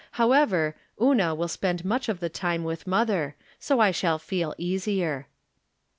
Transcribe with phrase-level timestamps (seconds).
[0.13, 5.27] However, Una will spend much of the time with mother; so I shall feel easier.